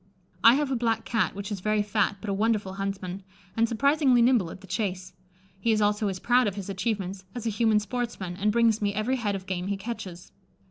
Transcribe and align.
I 0.43 0.55
have 0.55 0.71
a 0.71 0.75
black 0.75 1.05
Cat, 1.05 1.35
which 1.35 1.51
is 1.51 1.59
very 1.59 1.83
fat, 1.83 2.17
but 2.21 2.29
a 2.31 2.33
wonderful 2.33 2.73
huntsman, 2.73 3.21
and 3.55 3.69
surprisingly 3.69 4.23
nimble 4.23 4.49
at 4.49 4.61
the 4.61 4.65
chase. 4.65 5.13
He 5.59 5.71
is 5.71 5.79
also 5.79 6.07
as 6.07 6.17
proud 6.17 6.47
of 6.47 6.55
his 6.55 6.71
achievements 6.71 7.23
as 7.35 7.45
a 7.45 7.51
human 7.51 7.79
sportsman, 7.79 8.35
and 8.35 8.51
brings 8.51 8.81
me 8.81 8.95
every 8.95 9.17
head 9.17 9.35
of 9.35 9.45
game 9.45 9.67
he 9.67 9.77
catches. 9.77 10.31